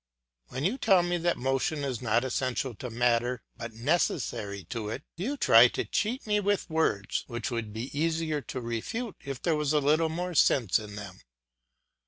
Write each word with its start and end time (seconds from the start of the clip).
When 0.47 0.63
you 0.63 0.79
tell 0.79 1.03
me 1.03 1.19
that 1.19 1.37
motion 1.37 1.83
is 1.83 2.01
not 2.01 2.23
essential 2.25 2.73
to 2.73 2.89
matter 2.89 3.43
but 3.55 3.73
necessary 3.75 4.63
to 4.71 4.89
it, 4.89 5.03
you 5.15 5.37
try 5.37 5.67
to 5.67 5.85
cheat 5.85 6.25
me 6.25 6.39
with 6.39 6.71
words 6.71 7.23
which 7.27 7.51
would 7.51 7.71
be 7.71 7.95
easier 7.95 8.41
to 8.41 8.59
refute 8.59 9.17
if 9.23 9.39
there 9.43 9.55
was 9.55 9.73
a 9.73 9.79
little 9.79 10.09
more 10.09 10.33
sense 10.33 10.79
in 10.79 10.95
them. 10.95 11.19